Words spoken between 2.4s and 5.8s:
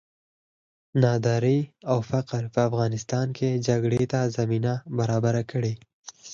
په افغانستان کې جګړې ته زمینه برابره کړې.